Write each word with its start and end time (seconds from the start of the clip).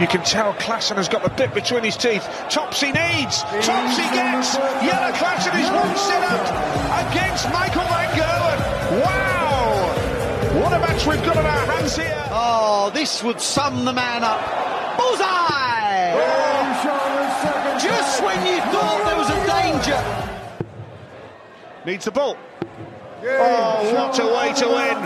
You 0.00 0.06
can 0.06 0.22
tell 0.22 0.52
Klassen 0.54 0.94
has 0.94 1.08
got 1.08 1.24
the 1.24 1.30
bit 1.30 1.52
between 1.52 1.82
his 1.82 1.96
teeth. 1.96 2.22
Topsy 2.48 2.92
needs. 2.92 3.42
Topsy 3.66 4.06
gets. 4.14 4.54
Yellow 4.54 5.10
Klassen 5.10 5.58
is 5.58 5.68
one 5.74 5.96
set 5.96 6.22
up 6.22 7.10
against 7.10 7.50
Michael 7.50 7.82
Van 7.82 8.08
Gerwen. 8.14 8.58
Wow. 9.02 10.62
What 10.62 10.72
a 10.72 10.78
match 10.78 11.04
we've 11.04 11.24
got 11.24 11.36
on 11.36 11.44
our 11.44 11.66
hands 11.66 11.96
here. 11.96 12.28
Oh, 12.30 12.92
this 12.94 13.24
would 13.24 13.40
sum 13.40 13.84
the 13.84 13.92
man 13.92 14.22
up. 14.22 14.40
Bullseye! 14.96 16.14
Just 17.82 18.22
when 18.22 18.46
you 18.46 18.60
thought 18.70 19.02
there 19.04 19.16
was 19.16 19.30
a 19.30 19.46
danger. 19.46 20.00
Needs 21.84 22.04
the 22.04 22.12
ball. 22.12 22.36
Oh, 23.24 23.94
what 23.94 24.16
a 24.20 24.26
way 24.26 24.52
to 24.54 24.68
win. 24.68 25.02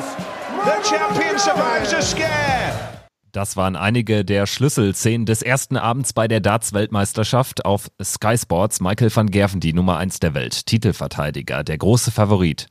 The 0.67 0.83
champion 0.87 1.39
survives 1.39 1.95
a 1.95 2.03
scare. 2.03 2.92
Das 3.33 3.57
waren 3.57 3.77
einige 3.77 4.27
der 4.27 4.47
Schlüsselszenen 4.47 5.25
des 5.25 5.41
ersten 5.41 5.79
Abends 5.79 6.13
bei 6.13 6.29
der 6.29 6.41
Darts-Weltmeisterschaft 6.41 7.65
auf 7.65 7.91
Sky 8.03 8.37
Sports. 8.37 8.81
Michael 8.83 9.15
van 9.15 9.31
Gerven, 9.31 9.59
die 9.59 9.73
Nummer 9.73 9.97
1 9.97 10.21
der 10.21 10.35
Welt, 10.35 10.67
Titelverteidiger, 10.67 11.65
der 11.65 11.79
große 11.79 12.11
Favorit. 12.11 12.67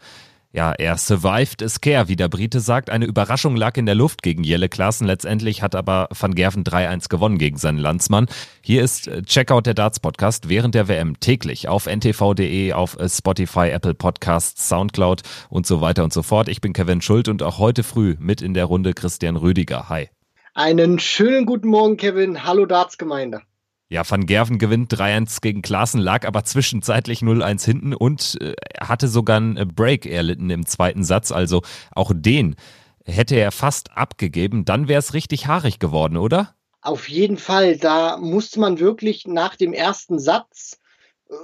Ja, 0.54 0.74
er 0.74 0.98
survived 0.98 1.64
a 1.64 1.70
scare, 1.70 2.10
wie 2.10 2.16
der 2.16 2.28
Brite 2.28 2.60
sagt. 2.60 2.92
Eine 2.92 3.06
Überraschung 3.06 3.56
lag 3.56 3.76
in 3.78 3.88
der 3.88 3.96
Luft 3.96 4.22
gegen 4.22 4.44
Jelle 4.44 4.70
Klaassen. 4.70 5.08
Letztendlich 5.08 5.64
hat 5.64 5.74
aber 5.74 6.10
Van 6.12 6.36
Gerven 6.36 6.64
3-1 6.64 7.10
gewonnen 7.10 7.40
gegen 7.40 7.58
seinen 7.58 7.80
Landsmann. 7.80 8.28
Hier 8.62 8.84
ist 8.84 9.08
äh, 9.08 9.24
Checkout 9.24 9.66
der 9.66 9.74
Darts 9.74 10.00
Podcast 10.00 10.48
während 10.48 10.76
der 10.76 10.88
WM 10.88 11.20
täglich 11.20 11.70
auf 11.70 11.88
ntv.de, 11.88 12.74
auf 12.74 13.00
äh, 13.00 13.10
Spotify, 13.10 13.70
Apple 13.70 13.96
Podcasts, 13.96 14.68
Soundcloud 14.68 15.24
und 15.50 15.66
so 15.66 15.82
weiter 15.82 16.04
und 16.04 16.14
so 16.14 16.22
fort. 16.22 16.50
Ich 16.50 16.62
bin 16.62 16.74
Kevin 16.74 17.02
Schult 17.02 17.30
und 17.30 17.42
auch 17.42 17.58
heute 17.58 17.82
früh 17.82 18.16
mit 18.20 18.44
in 18.44 18.54
der 18.54 18.66
Runde 18.66 18.94
Christian 18.94 19.38
Rüdiger. 19.38 19.90
Hi. 19.90 20.10
Einen 20.54 21.00
schönen 21.00 21.46
guten 21.46 21.70
Morgen, 21.70 21.96
Kevin. 21.96 22.44
Hallo 22.44 22.66
Darts-Gemeinde. 22.66 23.42
Ja, 23.88 24.10
Van 24.10 24.26
Gerven 24.26 24.60
gewinnt 24.60 24.94
3-1 24.94 25.40
gegen 25.40 25.62
Klaassen, 25.62 26.02
lag 26.02 26.28
aber 26.28 26.44
zwischenzeitlich 26.44 27.22
0-1 27.22 27.64
hinten 27.64 27.94
und 27.94 28.38
äh, 28.42 28.54
hatte 28.82 29.08
sogar 29.08 29.38
einen 29.38 29.74
Break 29.74 30.06
erlitten 30.06 30.50
im 30.50 30.66
zweiten 30.66 31.06
Satz. 31.06 31.32
Also 31.32 31.62
auch 31.92 32.12
den 32.14 32.58
hätte 33.06 33.36
er 33.36 33.54
fast 33.54 33.96
abgegeben. 33.96 34.66
Dann 34.66 34.90
wäre 34.90 35.00
es 35.00 35.14
richtig 35.14 35.48
haarig 35.48 35.80
geworden, 35.80 36.18
oder? 36.18 36.54
Auf 36.82 37.08
jeden 37.08 37.38
Fall. 37.38 37.78
Da 37.78 38.18
musste 38.18 38.60
man 38.60 38.80
wirklich 38.80 39.28
nach 39.28 39.56
dem 39.56 39.72
ersten 39.72 40.20
Satz 40.20 40.81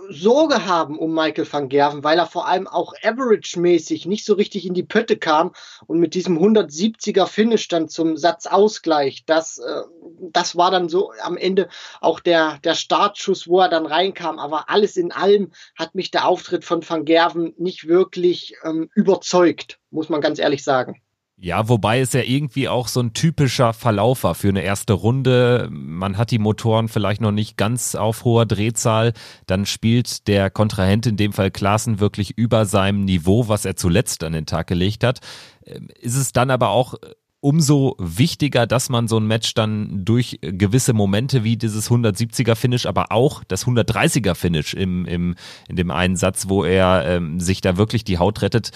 Sorge 0.09 0.65
haben 0.65 0.99
um 0.99 1.13
Michael 1.13 1.47
van 1.49 1.69
Gerven, 1.69 2.03
weil 2.03 2.19
er 2.19 2.27
vor 2.27 2.47
allem 2.47 2.67
auch 2.67 2.93
average-mäßig 3.03 4.05
nicht 4.05 4.25
so 4.25 4.33
richtig 4.33 4.65
in 4.65 4.73
die 4.73 4.83
Pötte 4.83 5.17
kam 5.17 5.53
und 5.85 5.99
mit 5.99 6.13
diesem 6.13 6.37
170er 6.37 7.25
Finish 7.25 7.69
dann 7.69 7.87
zum 7.87 8.17
Satzausgleich, 8.17 9.23
das, 9.25 9.59
äh, 9.59 9.83
das 10.19 10.57
war 10.57 10.71
dann 10.71 10.89
so 10.89 11.13
am 11.21 11.37
Ende 11.37 11.69
auch 12.01 12.19
der, 12.19 12.59
der 12.65 12.75
Startschuss, 12.75 13.47
wo 13.47 13.61
er 13.61 13.69
dann 13.69 13.85
reinkam. 13.85 14.39
Aber 14.39 14.69
alles 14.69 14.97
in 14.97 15.13
allem 15.13 15.51
hat 15.77 15.95
mich 15.95 16.11
der 16.11 16.27
Auftritt 16.27 16.65
von 16.65 16.87
van 16.87 17.05
Gerven 17.05 17.53
nicht 17.57 17.87
wirklich 17.87 18.55
ähm, 18.63 18.89
überzeugt, 18.93 19.79
muss 19.89 20.09
man 20.09 20.19
ganz 20.19 20.39
ehrlich 20.39 20.63
sagen. 20.63 21.01
Ja, 21.39 21.69
wobei 21.69 21.99
es 21.99 22.13
ja 22.13 22.21
irgendwie 22.21 22.67
auch 22.67 22.87
so 22.87 22.99
ein 22.99 23.13
typischer 23.13 23.71
Verlauf 23.71 24.23
war 24.23 24.33
für 24.33 24.49
eine 24.49 24.63
erste 24.63 24.93
Runde. 24.93 25.69
Man 25.71 26.17
hat 26.17 26.31
die 26.31 26.39
Motoren 26.39 26.87
vielleicht 26.87 27.21
noch 27.21 27.31
nicht 27.31 27.57
ganz 27.57 27.93
auf 27.93 28.23
hoher 28.23 28.47
Drehzahl. 28.47 29.13
Dann 29.45 29.67
spielt 29.67 30.27
der 30.27 30.49
Kontrahent, 30.49 31.05
in 31.05 31.15
dem 31.15 31.33
Fall 31.33 31.51
Klaassen, 31.51 31.99
wirklich 31.99 32.35
über 32.39 32.65
seinem 32.65 33.05
Niveau, 33.05 33.47
was 33.49 33.65
er 33.65 33.75
zuletzt 33.75 34.23
an 34.23 34.33
den 34.33 34.47
Tag 34.47 34.65
gelegt 34.65 35.03
hat. 35.03 35.19
Ähm, 35.63 35.89
ist 35.99 36.15
es 36.15 36.31
dann 36.31 36.49
aber 36.49 36.69
auch 36.69 36.95
umso 37.39 37.95
wichtiger, 37.99 38.65
dass 38.65 38.89
man 38.89 39.07
so 39.07 39.19
ein 39.19 39.27
Match 39.27 39.53
dann 39.53 40.03
durch 40.03 40.39
gewisse 40.41 40.93
Momente 40.93 41.43
wie 41.43 41.55
dieses 41.55 41.89
170er 41.89 42.55
Finish, 42.55 42.85
aber 42.87 43.11
auch 43.11 43.43
das 43.47 43.65
130er 43.67 44.33
Finish 44.33 44.73
im, 44.73 45.05
im, 45.05 45.35
in 45.69 45.75
dem 45.75 45.91
einen 45.91 46.15
Satz, 46.15 46.49
wo 46.49 46.63
er 46.63 47.05
ähm, 47.05 47.39
sich 47.39 47.61
da 47.61 47.77
wirklich 47.77 48.03
die 48.03 48.17
Haut 48.17 48.41
rettet, 48.41 48.71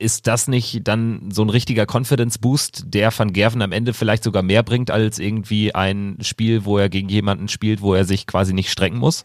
ist 0.00 0.26
das 0.26 0.48
nicht 0.48 0.88
dann 0.88 1.30
so 1.30 1.42
ein 1.42 1.50
richtiger 1.50 1.86
Confidence 1.86 2.38
Boost, 2.38 2.84
der 2.86 3.16
Van 3.16 3.32
Gerven 3.32 3.62
am 3.62 3.72
Ende 3.72 3.92
vielleicht 3.92 4.24
sogar 4.24 4.42
mehr 4.42 4.62
bringt 4.62 4.90
als 4.90 5.18
irgendwie 5.18 5.74
ein 5.74 6.16
Spiel, 6.22 6.64
wo 6.64 6.78
er 6.78 6.88
gegen 6.88 7.08
jemanden 7.08 7.48
spielt, 7.48 7.82
wo 7.82 7.94
er 7.94 8.04
sich 8.04 8.26
quasi 8.26 8.54
nicht 8.54 8.70
strecken 8.70 8.98
muss? 8.98 9.24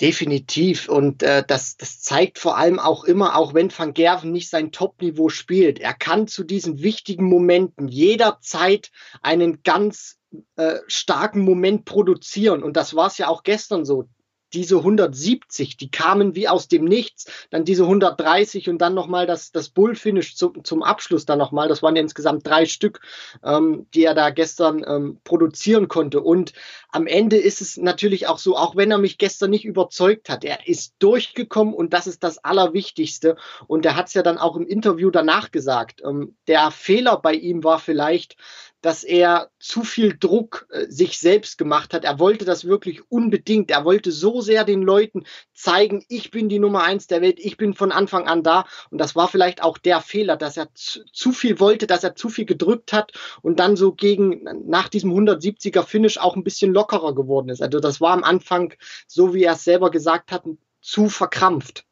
Definitiv. 0.00 0.88
Und 0.88 1.22
äh, 1.22 1.44
das, 1.46 1.76
das 1.76 2.00
zeigt 2.00 2.38
vor 2.38 2.56
allem 2.56 2.78
auch 2.78 3.04
immer, 3.04 3.36
auch 3.36 3.54
wenn 3.54 3.76
Van 3.76 3.92
Gerven 3.92 4.32
nicht 4.32 4.48
sein 4.48 4.72
Top-Niveau 4.72 5.28
spielt, 5.28 5.78
er 5.78 5.94
kann 5.94 6.26
zu 6.26 6.44
diesen 6.44 6.82
wichtigen 6.82 7.26
Momenten 7.26 7.88
jederzeit 7.88 8.90
einen 9.20 9.62
ganz 9.62 10.18
äh, 10.56 10.76
starken 10.86 11.42
Moment 11.42 11.84
produzieren. 11.84 12.62
Und 12.62 12.76
das 12.76 12.94
war 12.94 13.08
es 13.08 13.18
ja 13.18 13.28
auch 13.28 13.42
gestern 13.42 13.84
so 13.84 14.08
diese 14.54 14.76
170, 14.76 15.76
die 15.76 15.90
kamen 15.90 16.34
wie 16.34 16.48
aus 16.48 16.68
dem 16.68 16.84
Nichts, 16.84 17.26
dann 17.50 17.64
diese 17.64 17.84
130 17.84 18.68
und 18.68 18.78
dann 18.78 18.94
nochmal 18.94 19.26
das, 19.26 19.52
das 19.52 19.68
Bullfinish 19.68 20.36
zum, 20.36 20.64
zum 20.64 20.82
Abschluss 20.82 21.26
dann 21.26 21.38
nochmal. 21.38 21.68
Das 21.68 21.82
waren 21.82 21.96
ja 21.96 22.02
insgesamt 22.02 22.46
drei 22.46 22.66
Stück, 22.66 23.00
ähm, 23.44 23.86
die 23.94 24.04
er 24.04 24.14
da 24.14 24.30
gestern 24.30 24.84
ähm, 24.86 25.18
produzieren 25.24 25.88
konnte. 25.88 26.20
Und 26.20 26.52
am 26.92 27.06
Ende 27.06 27.36
ist 27.36 27.60
es 27.60 27.78
natürlich 27.78 28.28
auch 28.28 28.38
so, 28.38 28.56
auch 28.56 28.76
wenn 28.76 28.90
er 28.90 28.98
mich 28.98 29.16
gestern 29.16 29.50
nicht 29.50 29.64
überzeugt 29.64 30.28
hat, 30.28 30.44
er 30.44 30.68
ist 30.68 30.94
durchgekommen 30.98 31.74
und 31.74 31.94
das 31.94 32.06
ist 32.06 32.22
das 32.22 32.44
Allerwichtigste. 32.44 33.36
Und 33.66 33.86
er 33.86 33.96
hat 33.96 34.08
es 34.08 34.14
ja 34.14 34.22
dann 34.22 34.38
auch 34.38 34.56
im 34.56 34.66
Interview 34.66 35.10
danach 35.10 35.50
gesagt. 35.50 36.02
Ähm, 36.04 36.36
der 36.46 36.70
Fehler 36.70 37.16
bei 37.16 37.32
ihm 37.32 37.64
war 37.64 37.78
vielleicht, 37.78 38.36
dass 38.82 39.04
er 39.04 39.50
zu 39.60 39.84
viel 39.84 40.16
Druck 40.18 40.66
äh, 40.70 40.86
sich 40.88 41.18
selbst 41.18 41.56
gemacht 41.56 41.94
hat. 41.94 42.04
Er 42.04 42.18
wollte 42.18 42.44
das 42.44 42.64
wirklich 42.64 43.10
unbedingt. 43.10 43.70
Er 43.70 43.84
wollte 43.84 44.10
so 44.10 44.40
sehr 44.40 44.64
den 44.64 44.82
Leuten 44.82 45.24
zeigen, 45.54 46.04
ich 46.08 46.32
bin 46.32 46.48
die 46.48 46.58
Nummer 46.58 46.82
eins 46.82 47.06
der 47.06 47.22
Welt, 47.22 47.38
ich 47.38 47.56
bin 47.56 47.74
von 47.74 47.92
Anfang 47.92 48.26
an 48.26 48.42
da. 48.42 48.66
Und 48.90 48.98
das 48.98 49.14
war 49.14 49.28
vielleicht 49.28 49.62
auch 49.62 49.78
der 49.78 50.00
Fehler, 50.00 50.36
dass 50.36 50.56
er 50.56 50.74
zu, 50.74 51.04
zu 51.12 51.32
viel 51.32 51.60
wollte, 51.60 51.86
dass 51.86 52.02
er 52.02 52.16
zu 52.16 52.28
viel 52.28 52.44
gedrückt 52.44 52.92
hat 52.92 53.12
und 53.40 53.60
dann 53.60 53.76
so 53.76 53.92
gegen, 53.92 54.42
nach 54.66 54.88
diesem 54.88 55.12
170er 55.12 55.84
Finish 55.84 56.18
auch 56.18 56.34
ein 56.34 56.44
bisschen 56.44 56.72
lockerer 56.82 57.14
geworden 57.14 57.48
ist. 57.48 57.62
Also 57.62 57.80
das 57.80 58.00
war 58.00 58.12
am 58.12 58.24
Anfang, 58.24 58.74
so 59.06 59.34
wie 59.34 59.44
er 59.44 59.52
es 59.52 59.64
selber 59.64 59.90
gesagt 59.90 60.32
hat, 60.32 60.42
zu 60.80 61.08
verkrampft. 61.08 61.84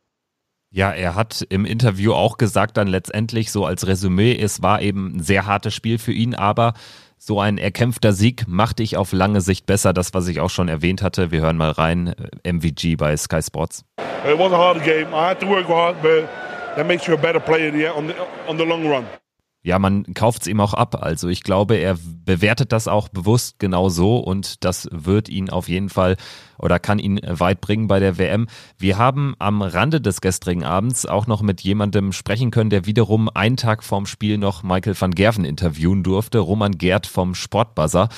Ja, 0.73 0.93
er 0.93 1.15
hat 1.17 1.45
im 1.49 1.65
Interview 1.65 2.13
auch 2.13 2.37
gesagt, 2.37 2.77
dann 2.77 2.87
letztendlich 2.87 3.51
so 3.51 3.65
als 3.65 3.87
Resümee, 3.87 4.39
es 4.39 4.63
war 4.63 4.83
eben 4.83 5.17
ein 5.17 5.21
sehr 5.21 5.47
hartes 5.47 5.75
Spiel 5.75 5.99
für 5.99 6.13
ihn, 6.13 6.35
aber 6.35 6.75
so 7.19 7.41
ein 7.41 7.59
erkämpfter 7.59 8.13
Sieg 8.13 8.47
macht 8.47 8.79
dich 8.79 8.97
auf 8.97 9.13
lange 9.13 9.41
Sicht 9.41 9.67
besser. 9.67 9.93
Das, 9.93 10.15
was 10.15 10.29
ich 10.29 10.41
auch 10.41 10.49
schon 10.49 10.69
erwähnt 10.69 11.03
hatte. 11.03 11.31
Wir 11.31 11.43
hören 11.43 11.59
mal 11.59 11.71
rein. 11.71 12.15
MVG 12.45 12.97
bei 12.97 13.17
Sky 13.17 13.43
Sports. 13.43 13.85
It 14.25 14.39
was 14.39 14.53
a 14.53 14.57
hard 14.57 14.83
game. 14.85 15.09
I 15.13 15.29
had 15.29 15.41
to 15.41 15.47
work 15.47 15.69
hard, 15.69 16.01
but 16.01 16.27
that 16.77 16.87
makes 16.87 17.07
you 17.07 17.15
a 17.15 17.19
better 17.19 17.41
player 17.41 17.95
on 17.95 18.09
the, 18.09 18.15
on 18.49 18.57
the 18.57 18.65
long 18.65 18.89
run 18.89 19.05
ja, 19.63 19.79
man 19.79 20.05
kauft 20.15 20.43
es 20.43 20.49
ihm 20.49 20.61
auch 20.61 20.73
ab. 20.73 21.03
Also 21.03 21.29
ich 21.29 21.43
glaube, 21.43 21.77
er 21.77 21.99
bewertet 22.25 22.73
das 22.73 22.89
auch 22.89 23.09
bewusst 23.09 23.59
genau 23.59 23.91
so 23.91 24.17
und 24.17 24.65
das 24.65 24.89
wird 24.91 25.29
ihn 25.29 25.51
auf 25.51 25.69
jeden 25.69 25.91
Fall 25.91 26.17
oder 26.59 26.79
kann 26.79 26.99
ihn 26.99 27.21
weit 27.23 27.61
bringen 27.61 27.87
bei 27.87 28.01
der 28.01 28.17
WM. 28.17 28.47
Wir 28.79 28.97
haben 28.97 29.35
am 29.39 29.61
Rande 29.61 30.01
des 30.01 30.23
gestrigen 30.23 30.65
Abends 30.65 31.05
auch 31.05 31.27
noch 31.27 31.43
mit 31.43 31.61
jemandem 31.61 32.13
sprechen 32.13 32.51
können, 32.51 32.71
der 32.71 32.87
wiederum 32.87 33.29
einen 33.29 33.59
Tag 33.59 33.85
vorm 33.85 34.07
Spiel 34.07 34.39
noch 34.39 34.63
Michael 34.63 34.99
van 34.99 35.11
Gerven 35.11 35.45
interviewen 35.45 36.03
durfte, 36.03 36.39
Roman 36.39 36.79
Gerd 36.79 37.07
vom 37.07 37.35
Sportbuzzer. 37.35 38.09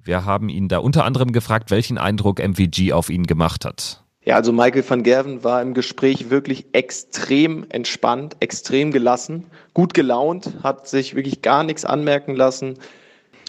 Wir 0.00 0.24
haben 0.24 0.48
ihn 0.48 0.68
da 0.68 0.78
unter 0.78 1.04
anderem 1.04 1.32
gefragt, 1.32 1.72
welchen 1.72 1.98
Eindruck 1.98 2.38
MVG 2.38 2.92
auf 2.92 3.10
ihn 3.10 3.26
gemacht 3.26 3.64
hat. 3.64 4.03
Ja, 4.24 4.36
also 4.36 4.52
Michael 4.52 4.88
van 4.88 5.02
Gerven 5.02 5.44
war 5.44 5.60
im 5.60 5.74
Gespräch 5.74 6.30
wirklich 6.30 6.66
extrem 6.72 7.66
entspannt, 7.68 8.36
extrem 8.40 8.90
gelassen, 8.90 9.44
gut 9.74 9.92
gelaunt, 9.92 10.50
hat 10.62 10.88
sich 10.88 11.14
wirklich 11.14 11.42
gar 11.42 11.62
nichts 11.62 11.84
anmerken 11.84 12.34
lassen. 12.34 12.78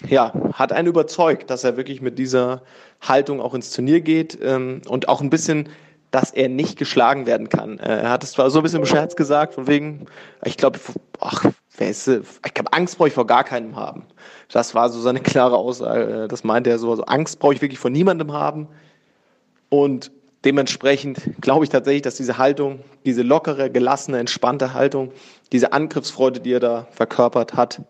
Ja, 0.06 0.34
hat 0.52 0.72
einen 0.72 0.88
überzeugt, 0.88 1.48
dass 1.48 1.64
er 1.64 1.78
wirklich 1.78 2.02
mit 2.02 2.18
dieser 2.18 2.62
Haltung 3.00 3.40
auch 3.40 3.54
ins 3.54 3.72
Turnier 3.72 4.02
geht 4.02 4.38
ähm, 4.42 4.82
und 4.86 5.08
auch 5.08 5.22
ein 5.22 5.30
bisschen, 5.30 5.70
dass 6.10 6.30
er 6.30 6.50
nicht 6.50 6.76
geschlagen 6.78 7.26
werden 7.26 7.48
kann. 7.48 7.78
Äh, 7.78 8.02
er 8.02 8.10
hat 8.10 8.22
es 8.22 8.32
zwar 8.32 8.50
so 8.50 8.60
ein 8.60 8.62
bisschen 8.62 8.80
im 8.80 8.86
Scherz 8.86 9.16
gesagt, 9.16 9.54
von 9.54 9.66
wegen, 9.66 10.04
ich 10.44 10.58
glaube, 10.58 10.78
ach, 11.20 11.46
wer 11.78 11.88
ist, 11.88 12.06
ich 12.06 12.54
glaube, 12.54 12.74
Angst 12.74 12.98
brauche 12.98 13.08
ich 13.08 13.14
vor 13.14 13.26
gar 13.26 13.44
keinem 13.44 13.76
haben. 13.76 14.04
Das 14.52 14.74
war 14.74 14.90
so 14.90 15.00
seine 15.00 15.20
klare 15.22 15.56
Aussage. 15.56 16.28
Das 16.28 16.44
meinte 16.44 16.68
er 16.68 16.78
so, 16.78 16.90
also 16.90 17.04
Angst 17.06 17.38
brauche 17.38 17.54
ich 17.54 17.62
wirklich 17.62 17.78
vor 17.78 17.90
niemandem 17.90 18.34
haben. 18.34 18.68
Und 19.70 20.10
Dementsprechend 20.46 21.20
glaube 21.40 21.64
ich 21.64 21.70
tatsächlich, 21.70 22.02
dass 22.02 22.16
diese 22.16 22.38
Haltung, 22.38 22.78
diese 23.04 23.22
lockere, 23.22 23.68
gelassene, 23.68 24.18
entspannte 24.18 24.74
Haltung, 24.74 25.10
diese 25.50 25.72
Angriffsfreude, 25.72 26.38
die 26.38 26.52
er 26.52 26.60
da 26.60 26.86
verkörpert 26.92 27.54
hat 27.54 27.82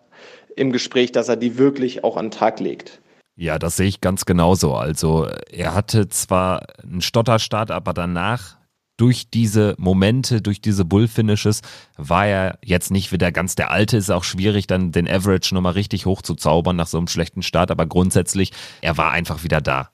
im 0.57 0.73
Gespräch, 0.73 1.13
dass 1.13 1.29
er 1.29 1.37
die 1.37 1.59
wirklich 1.59 2.03
auch 2.03 2.17
an 2.17 2.27
den 2.27 2.31
Tag 2.31 2.59
legt. 2.59 3.03
Ja, 3.37 3.59
das 3.59 3.77
sehe 3.77 3.89
ich 3.89 4.01
ganz 4.01 4.25
genauso. 4.25 4.75
Also 4.75 5.29
er 5.53 5.75
hatte 5.75 6.09
zwar 6.09 6.67
einen 6.83 7.03
Stotterstart, 7.03 7.71
aber 7.71 7.93
danach 7.93 8.57
durch 8.97 9.29
diese 9.29 9.75
Momente, 9.77 10.41
durch 10.41 10.63
diese 10.63 10.87
Bullfinishes 10.87 11.61
war 11.99 12.27
er 12.27 12.59
jetzt 12.65 12.91
nicht 12.91 13.13
wieder 13.13 13.33
ganz 13.33 13.55
der 13.55 13.71
Alte. 13.71 13.99
Ist 13.99 14.11
auch 14.11 14.25
schwierig, 14.25 14.67
dann 14.67 14.93
den 14.93 15.07
Average 15.07 15.55
nochmal 15.55 15.75
richtig 15.75 16.07
hoch 16.07 16.23
zu 16.23 16.35
zaubern 16.35 16.77
nach 16.77 16.87
so 16.87 16.97
einem 16.97 17.09
schlechten 17.09 17.43
Start. 17.43 17.71
Aber 17.71 17.85
grundsätzlich, 17.85 18.53
er 18.81 18.97
war 18.97 19.13
einfach 19.13 19.45
wieder 19.45 19.61
da. 19.61 19.91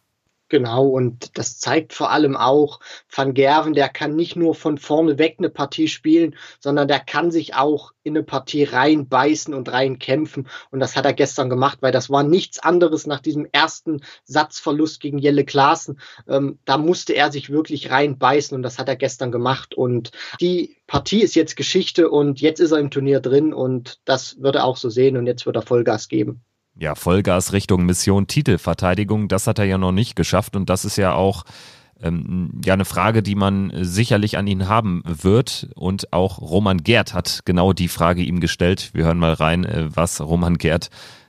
Genau, 0.52 0.86
und 0.86 1.38
das 1.38 1.58
zeigt 1.58 1.94
vor 1.94 2.10
allem 2.10 2.36
auch, 2.36 2.80
Van 3.08 3.32
Gerven, 3.32 3.72
der 3.72 3.88
kann 3.88 4.14
nicht 4.14 4.36
nur 4.36 4.54
von 4.54 4.76
vorne 4.76 5.16
weg 5.16 5.36
eine 5.38 5.48
Partie 5.48 5.88
spielen, 5.88 6.36
sondern 6.60 6.88
der 6.88 7.00
kann 7.00 7.30
sich 7.30 7.54
auch 7.54 7.92
in 8.02 8.14
eine 8.14 8.22
Partie 8.22 8.64
reinbeißen 8.64 9.54
und 9.54 9.72
reinkämpfen. 9.72 10.46
Und 10.70 10.80
das 10.80 10.94
hat 10.94 11.06
er 11.06 11.14
gestern 11.14 11.48
gemacht, 11.48 11.78
weil 11.80 11.90
das 11.90 12.10
war 12.10 12.22
nichts 12.22 12.58
anderes 12.58 13.06
nach 13.06 13.20
diesem 13.20 13.48
ersten 13.50 14.02
Satzverlust 14.24 15.00
gegen 15.00 15.16
Jelle 15.16 15.46
Klaassen. 15.46 15.98
Ähm, 16.28 16.58
da 16.66 16.76
musste 16.76 17.14
er 17.14 17.32
sich 17.32 17.48
wirklich 17.48 17.90
reinbeißen 17.90 18.54
und 18.54 18.62
das 18.62 18.78
hat 18.78 18.90
er 18.90 18.96
gestern 18.96 19.32
gemacht. 19.32 19.74
Und 19.74 20.10
die 20.38 20.76
Partie 20.86 21.22
ist 21.22 21.34
jetzt 21.34 21.56
Geschichte 21.56 22.10
und 22.10 22.42
jetzt 22.42 22.60
ist 22.60 22.72
er 22.72 22.78
im 22.78 22.90
Turnier 22.90 23.20
drin 23.20 23.54
und 23.54 24.00
das 24.04 24.42
wird 24.42 24.56
er 24.56 24.66
auch 24.66 24.76
so 24.76 24.90
sehen 24.90 25.16
und 25.16 25.26
jetzt 25.26 25.46
wird 25.46 25.56
er 25.56 25.62
Vollgas 25.62 26.08
geben. 26.08 26.44
Ja, 26.78 26.94
Vollgas 26.94 27.52
Richtung 27.52 27.84
Mission 27.84 28.26
Titelverteidigung, 28.26 29.28
das 29.28 29.46
hat 29.46 29.58
er 29.58 29.66
ja 29.66 29.78
noch 29.78 29.92
nicht 29.92 30.16
geschafft 30.16 30.56
und 30.56 30.70
das 30.70 30.84
ist 30.84 30.96
ja 30.96 31.14
auch 31.14 31.44
ähm, 32.02 32.60
ja 32.64 32.74
eine 32.74 32.86
Frage, 32.86 33.22
die 33.22 33.34
man 33.34 33.72
sicherlich 33.80 34.38
an 34.38 34.46
ihn 34.46 34.68
haben 34.68 35.02
wird 35.04 35.68
und 35.74 36.12
auch 36.12 36.40
Roman 36.40 36.78
Gerd 36.78 37.12
hat 37.14 37.42
genau 37.44 37.72
die 37.72 37.88
Frage 37.88 38.22
ihm 38.22 38.40
gestellt. 38.40 38.90
Wir 38.94 39.04
hören 39.04 39.18
mal 39.18 39.34
rein, 39.34 39.64
äh, 39.64 39.88
was 39.94 40.20
Roman 40.20 40.56
Gerd 40.56 40.88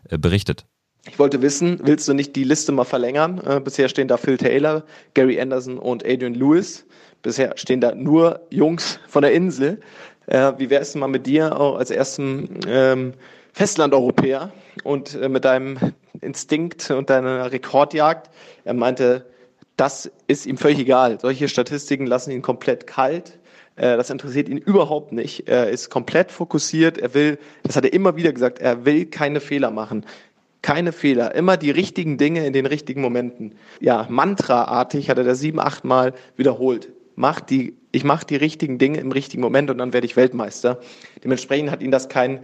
äh, 0.10 0.18
berichtet. 0.18 0.66
Ich 1.10 1.19
wollte 1.19 1.42
wissen, 1.42 1.81
willst 1.84 2.07
du 2.07 2.13
nicht 2.13 2.36
die 2.38 2.45
Liste 2.45 2.72
mal 2.72 2.86
verlängern? 2.86 3.40
Äh, 3.40 3.60
bisher 3.60 3.90
stehen 3.90 4.07
da 4.07 4.16
Phil 4.16 4.38
Taylor, 4.38 4.84
Gary 5.13 5.40
Anderson 5.40 5.78
und 5.78 6.06
Adrian 6.06 6.34
Lewis. 6.34 6.86
Bisher 7.22 7.57
stehen 7.57 7.81
da 7.81 7.94
nur 7.94 8.48
Jungs 8.50 9.00
von 9.07 9.22
der 9.22 9.34
Insel. 9.34 9.80
Wie 10.25 10.69
wäre 10.69 10.81
es 10.81 10.95
mal 10.95 11.07
mit 11.07 11.25
dir 11.25 11.60
auch 11.60 11.75
als 11.75 11.92
ersten 11.92 12.62
ähm, 12.66 13.13
Festlandeuropäer 13.54 14.52
und 14.84 15.16
äh, 15.16 15.30
mit 15.30 15.46
deinem 15.46 15.78
Instinkt 16.22 16.90
und 16.92 17.10
deiner 17.10 17.52
Rekordjagd. 17.52 18.30
Er 18.66 18.74
meinte, 18.74 19.26
das 19.78 20.12
ist 20.28 20.46
ihm 20.46 20.58
völlig 20.58 20.80
egal. 20.80 21.20
Solche 21.20 21.48
Statistiken 21.48 22.06
lassen 22.06 22.32
ihn 22.32 22.42
komplett 22.42 22.88
kalt. 22.88 23.40
Äh, 23.76 23.98
das 23.98 24.10
interessiert 24.10 24.50
ihn 24.50 24.58
überhaupt 24.58 25.12
nicht. 25.12 25.48
Er 25.48 25.70
ist 25.70 25.90
komplett 25.90 26.32
fokussiert. 26.32 26.98
Er 26.98 27.14
will, 27.14 27.38
das 27.64 27.76
hat 27.76 27.86
er 27.86 27.94
immer 27.94 28.16
wieder 28.16 28.34
gesagt, 28.34 28.60
er 28.60 28.86
will 28.86 29.06
keine 29.06 29.40
Fehler 29.40 29.72
machen. 29.72 30.06
Keine 30.62 30.92
Fehler. 30.92 31.36
Immer 31.36 31.58
die 31.58 31.72
richtigen 31.72 32.18
Dinge 32.18 32.46
in 32.46 32.54
den 32.54 32.66
richtigen 32.66 33.02
Momenten. 33.02 33.56
Ja, 33.80 34.08
mantraartig 34.10 35.10
hat 35.10 35.18
er 35.18 35.26
das 35.26 35.40
sieben, 35.40 35.60
acht 35.60 35.84
Mal 35.84 36.14
wiederholt. 36.38 36.92
Mach 37.16 37.42
die, 37.42 37.76
ich 37.92 38.04
mache 38.04 38.26
die 38.26 38.38
richtigen 38.38 38.80
Dinge 38.80 39.00
im 39.00 39.12
richtigen 39.12 39.42
Moment 39.42 39.70
und 39.70 39.78
dann 39.78 39.94
werde 39.94 40.06
ich 40.06 40.16
Weltmeister. 40.16 40.80
Dementsprechend 41.24 41.70
hat 41.70 41.84
ihn 41.84 41.92
das 41.92 42.10
kein 42.10 42.40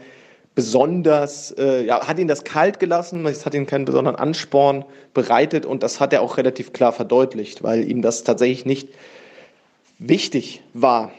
besonders, 0.55 1.51
äh, 1.51 1.85
ja, 1.85 2.07
hat 2.07 2.19
ihn 2.19 2.27
das 2.27 2.43
kalt 2.43 2.79
gelassen, 2.79 3.25
es 3.25 3.45
hat 3.45 3.53
ihn 3.53 3.65
keinen 3.65 3.85
besonderen 3.85 4.15
Ansporn 4.15 4.85
bereitet 5.13 5.65
und 5.65 5.83
das 5.83 5.99
hat 5.99 6.13
er 6.13 6.21
auch 6.21 6.37
relativ 6.37 6.73
klar 6.73 6.91
verdeutlicht, 6.91 7.63
weil 7.63 7.89
ihm 7.89 8.01
das 8.01 8.23
tatsächlich 8.23 8.65
nicht 8.65 8.89
wichtig 9.99 10.61
war. 10.73 11.11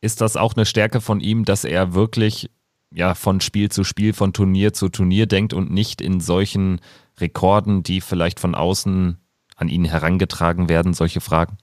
Ist 0.00 0.20
das 0.20 0.36
auch 0.36 0.54
eine 0.54 0.66
Stärke 0.66 1.00
von 1.00 1.20
ihm, 1.20 1.44
dass 1.44 1.64
er 1.64 1.94
wirklich 1.94 2.50
ja 2.92 3.14
von 3.14 3.40
Spiel 3.40 3.70
zu 3.70 3.84
Spiel, 3.84 4.12
von 4.12 4.32
Turnier 4.32 4.72
zu 4.72 4.88
Turnier 4.88 5.26
denkt 5.26 5.52
und 5.52 5.70
nicht 5.70 6.00
in 6.00 6.20
solchen 6.20 6.80
Rekorden, 7.18 7.82
die 7.82 8.00
vielleicht 8.00 8.40
von 8.40 8.54
außen 8.54 9.18
an 9.56 9.68
ihn 9.68 9.84
herangetragen 9.84 10.68
werden, 10.68 10.94
solche 10.94 11.20
Fragen? 11.20 11.58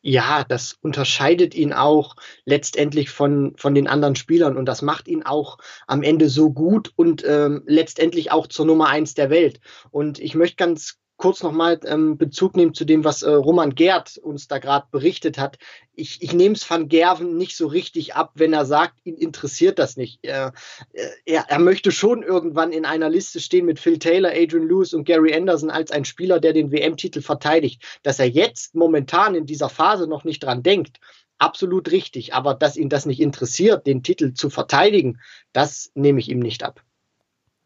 Ja, 0.00 0.44
das 0.44 0.74
unterscheidet 0.80 1.54
ihn 1.54 1.72
auch 1.72 2.16
letztendlich 2.44 3.10
von, 3.10 3.54
von 3.56 3.74
den 3.74 3.88
anderen 3.88 4.16
Spielern 4.16 4.56
und 4.56 4.66
das 4.66 4.82
macht 4.82 5.08
ihn 5.08 5.24
auch 5.24 5.58
am 5.86 6.02
Ende 6.02 6.28
so 6.28 6.52
gut 6.52 6.92
und 6.96 7.24
ähm, 7.26 7.62
letztendlich 7.66 8.30
auch 8.30 8.46
zur 8.46 8.66
Nummer 8.66 8.88
eins 8.88 9.14
der 9.14 9.30
Welt. 9.30 9.60
Und 9.90 10.18
ich 10.18 10.34
möchte 10.34 10.56
ganz 10.56 10.98
kurz 11.18 11.42
nochmal 11.42 11.78
ähm, 11.84 12.16
Bezug 12.16 12.56
nehmen 12.56 12.72
zu 12.72 12.84
dem, 12.84 13.04
was 13.04 13.22
äh, 13.22 13.30
Roman 13.30 13.74
Gerd 13.74 14.16
uns 14.18 14.48
da 14.48 14.58
gerade 14.58 14.86
berichtet 14.90 15.36
hat. 15.36 15.58
Ich, 15.94 16.22
ich 16.22 16.32
nehme 16.32 16.54
es 16.54 16.68
Van 16.70 16.88
Gerven 16.88 17.36
nicht 17.36 17.56
so 17.56 17.66
richtig 17.66 18.14
ab, 18.14 18.30
wenn 18.34 18.52
er 18.52 18.64
sagt, 18.64 18.94
ihn 19.04 19.16
interessiert 19.16 19.78
das 19.80 19.96
nicht. 19.96 20.20
Er, 20.22 20.54
äh, 20.92 21.08
er, 21.26 21.44
er 21.48 21.58
möchte 21.58 21.90
schon 21.90 22.22
irgendwann 22.22 22.72
in 22.72 22.86
einer 22.86 23.10
Liste 23.10 23.40
stehen 23.40 23.66
mit 23.66 23.80
Phil 23.80 23.98
Taylor, 23.98 24.30
Adrian 24.30 24.68
Lewis 24.68 24.94
und 24.94 25.04
Gary 25.04 25.34
Anderson 25.34 25.70
als 25.70 25.90
ein 25.90 26.04
Spieler, 26.04 26.38
der 26.40 26.52
den 26.52 26.70
WM-Titel 26.70 27.20
verteidigt. 27.20 27.82
Dass 28.04 28.20
er 28.20 28.28
jetzt 28.28 28.76
momentan 28.76 29.34
in 29.34 29.44
dieser 29.44 29.68
Phase 29.68 30.06
noch 30.06 30.22
nicht 30.22 30.44
dran 30.44 30.62
denkt, 30.62 31.00
absolut 31.38 31.90
richtig. 31.90 32.32
Aber 32.32 32.54
dass 32.54 32.76
ihn 32.76 32.88
das 32.88 33.06
nicht 33.06 33.20
interessiert, 33.20 33.88
den 33.88 34.04
Titel 34.04 34.34
zu 34.34 34.50
verteidigen, 34.50 35.20
das 35.52 35.90
nehme 35.94 36.20
ich 36.20 36.30
ihm 36.30 36.38
nicht 36.38 36.62
ab. 36.62 36.84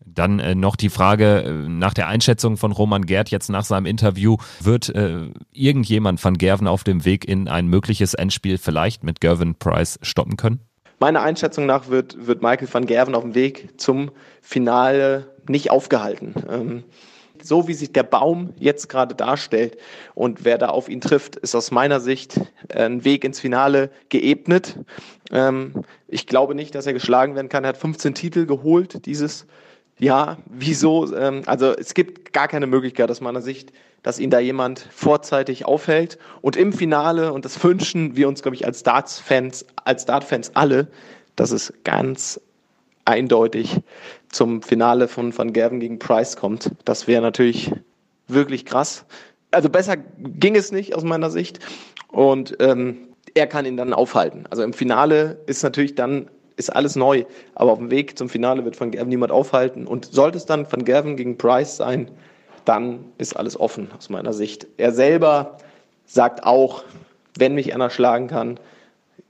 Dann 0.04 0.38
äh, 0.38 0.54
noch 0.54 0.76
die 0.76 0.88
Frage 0.88 1.43
äh, 1.43 1.50
nach 1.69 1.94
der 1.94 2.08
Einschätzung 2.08 2.56
von 2.56 2.72
Roman 2.72 3.06
Gerd 3.06 3.31
jetzt 3.31 3.49
nach 3.49 3.64
seinem 3.64 3.87
Interview. 3.87 4.37
Wird 4.60 4.88
äh, 4.88 5.31
irgendjemand 5.52 6.22
van 6.22 6.38
Gerven 6.38 6.66
auf 6.66 6.84
dem 6.84 7.04
Weg 7.04 7.26
in 7.26 7.49
ein 7.49 7.66
mögliches 7.66 8.14
Endspiel 8.14 8.58
vielleicht 8.58 9.04
mit 9.04 9.20
Gervin 9.20 9.54
Price 9.54 9.99
stoppen 10.02 10.37
können? 10.37 10.60
Meiner 10.99 11.22
Einschätzung 11.22 11.66
nach 11.66 11.88
wird, 11.88 12.26
wird 12.26 12.43
Michael 12.43 12.69
van 12.70 12.87
Gerven 12.87 13.14
auf 13.14 13.22
dem 13.22 13.34
Weg 13.34 13.81
zum 13.81 14.10
Finale 14.40 15.34
nicht 15.49 15.70
aufgehalten. 15.70 16.34
Ähm, 16.48 16.84
so 17.43 17.66
wie 17.69 17.75
sich 17.75 17.93
der 17.93 18.05
Baum 18.05 18.55
jetzt 18.58 18.88
gerade 18.88 19.14
darstellt 19.14 19.76
und 20.14 20.44
wer 20.44 20.58
da 20.58 20.69
auf 20.69 20.88
ihn 20.88 21.00
trifft, 21.00 21.37
ist 21.37 21.55
aus 21.55 21.70
meiner 21.70 22.00
Sicht 22.00 22.40
ein 22.72 23.05
Weg 23.05 23.25
ins 23.25 23.40
Finale 23.40 23.90
geebnet. 24.08 24.78
Ähm, 25.31 25.84
ich 26.08 26.26
glaube 26.26 26.55
nicht, 26.55 26.75
dass 26.75 26.87
er 26.87 26.93
geschlagen 26.93 27.34
werden 27.34 27.48
kann. 27.48 27.64
Er 27.64 27.70
hat 27.70 27.78
15 27.78 28.14
Titel 28.14 28.46
geholt 28.46 29.06
dieses 29.06 29.46
ja, 30.02 30.38
wieso? 30.46 31.14
Ähm, 31.14 31.43
also 31.46 31.76
es 31.76 31.94
gibt 31.94 32.32
gar 32.32 32.49
keine 32.49 32.66
Möglichkeit 32.66 33.08
aus 33.08 33.20
meiner 33.20 33.40
Sicht, 33.40 33.72
dass 34.02 34.19
ihn 34.19 34.31
da 34.31 34.40
jemand 34.40 34.81
vorzeitig 34.90 35.64
aufhält. 35.64 36.19
Und 36.40 36.56
im 36.56 36.72
Finale, 36.72 37.32
und 37.32 37.44
das 37.44 37.62
wünschen 37.62 38.16
wir 38.16 38.26
uns, 38.26 38.43
glaube 38.43 38.56
ich, 38.56 38.66
als 38.66 38.82
Darts-Fans, 38.82 39.64
als 39.84 40.04
Dart-Fans 40.04 40.56
alle, 40.56 40.88
dass 41.37 41.52
es 41.52 41.72
ganz 41.84 42.40
eindeutig 43.04 43.78
zum 44.28 44.62
Finale 44.62 45.06
von 45.06 45.38
Van 45.38 45.52
Gerven 45.52 45.78
gegen 45.78 46.00
Price 46.00 46.37
kommt. 46.37 46.72
Das 46.84 47.06
wäre 47.06 47.22
natürlich 47.22 47.70
wirklich 48.26 48.64
krass. 48.64 49.05
Also 49.52 49.70
besser 49.70 49.96
ging 50.19 50.56
es 50.56 50.72
nicht 50.72 50.96
aus 50.96 51.05
meiner 51.05 51.31
Sicht. 51.31 51.60
Und 52.08 52.56
ähm, 52.58 53.06
er 53.34 53.46
kann 53.46 53.66
ihn 53.66 53.76
dann 53.76 53.93
aufhalten. 53.93 54.46
Also 54.50 54.64
im 54.64 54.72
Finale 54.72 55.38
ist 55.46 55.62
natürlich 55.62 55.94
dann 55.94 56.28
ist 56.62 56.70
alles 56.70 56.96
neu. 56.96 57.24
Aber 57.54 57.72
auf 57.72 57.78
dem 57.78 57.90
Weg 57.90 58.16
zum 58.16 58.28
Finale 58.28 58.64
wird 58.64 58.80
Van 58.80 58.90
Gerven 58.90 59.08
niemand 59.08 59.32
aufhalten. 59.32 59.86
Und 59.86 60.06
sollte 60.06 60.38
es 60.38 60.46
dann 60.46 60.70
Van 60.70 60.84
Gerven 60.84 61.16
gegen 61.16 61.36
Price 61.36 61.76
sein, 61.76 62.10
dann 62.64 63.04
ist 63.18 63.36
alles 63.36 63.58
offen 63.58 63.90
aus 63.96 64.08
meiner 64.08 64.32
Sicht. 64.32 64.66
Er 64.76 64.92
selber 64.92 65.58
sagt 66.06 66.44
auch, 66.44 66.84
wenn 67.36 67.54
mich 67.54 67.74
einer 67.74 67.90
schlagen 67.90 68.28
kann, 68.28 68.60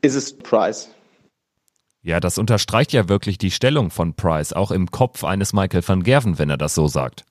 ist 0.01 0.15
es 0.15 0.37
Price. 0.37 0.91
Ja, 2.03 2.19
das 2.19 2.37
unterstreicht 2.37 2.93
ja 2.93 3.09
wirklich 3.09 3.39
die 3.39 3.53
Stellung 3.53 3.91
von 3.91 4.15
Price, 4.15 4.53
auch 4.53 4.73
im 4.73 4.91
Kopf 4.91 5.23
eines 5.23 5.53
Michael 5.53 5.87
van 5.87 6.03
Gerven, 6.03 6.39
wenn 6.39 6.51
er 6.51 6.57
das 6.57 6.75
so 6.75 6.89
sagt. 6.89 7.25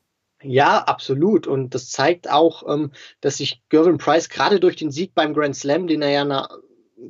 Ja, 0.43 0.79
absolut. 0.79 1.45
Und 1.45 1.75
das 1.75 1.89
zeigt 1.89 2.31
auch, 2.31 2.63
ähm, 2.67 2.91
dass 3.19 3.37
sich 3.37 3.61
Gervin 3.69 3.97
Price 3.97 4.29
gerade 4.29 4.59
durch 4.59 4.77
den 4.77 4.89
Sieg 4.89 5.13
beim 5.13 5.33
Grand 5.33 5.55
Slam, 5.55 5.87
den 5.87 6.01
er 6.01 6.09
ja 6.09 6.47